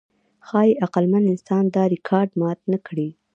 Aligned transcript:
ښایي 0.47 0.71
عقلمن 0.85 1.23
انسان 1.33 1.63
دا 1.75 1.83
ریکارډ 1.93 2.29
مات 2.39 2.59
نهکړي. 2.71 3.09